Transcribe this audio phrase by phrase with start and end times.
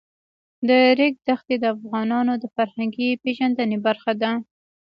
[0.67, 0.69] د
[0.99, 4.31] ریګ دښتې د افغانانو د فرهنګي پیژندنې برخه ده.